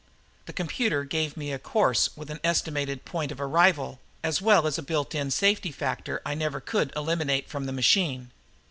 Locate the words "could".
6.59-6.91